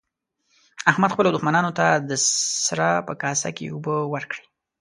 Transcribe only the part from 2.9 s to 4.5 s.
په کاسه کې اوبه ورکړې.